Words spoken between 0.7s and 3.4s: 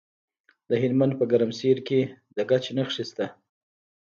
هلمند په ګرمسیر کې د ګچ نښې شته.